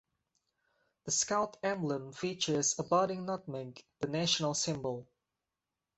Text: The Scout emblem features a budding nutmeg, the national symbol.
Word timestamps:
The 1.05 1.11
Scout 1.11 1.57
emblem 1.61 2.11
features 2.11 2.73
a 2.79 2.83
budding 2.83 3.27
nutmeg, 3.27 3.85
the 3.99 4.07
national 4.07 4.55
symbol. 4.55 5.07